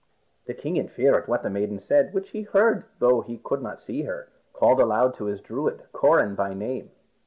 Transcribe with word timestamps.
The 0.47 0.55
king 0.55 0.77
in 0.77 0.87
fear 0.87 1.15
at 1.15 1.27
what 1.27 1.43
the 1.43 1.49
maiden 1.51 1.77
said, 1.77 2.11
which 2.11 2.29
he 2.31 2.41
heard 2.41 2.85
though 2.97 3.21
he 3.21 3.37
could 3.37 3.61
not 3.61 3.79
see 3.79 4.01
her, 4.01 4.29
called 4.51 4.79
aloud 4.81 5.13
to 5.17 5.25
his 5.25 5.41
Druid, 5.41 5.83
Coran 5.93 6.33
by 6.33 6.55
name. 6.55 6.89